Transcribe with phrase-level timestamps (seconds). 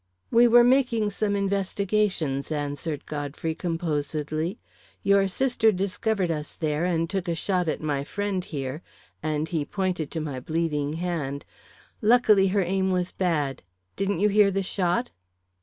[0.31, 4.57] "We were making some investigations," answered Godfrey composedly.
[5.03, 8.81] "Your sister discovered us there and took a shot at my friend here,"
[9.21, 11.45] and he pointed to my bleeding hand.
[12.01, 13.61] "Luckily her aim was bad.
[13.95, 15.11] Didn't you hear the shot?"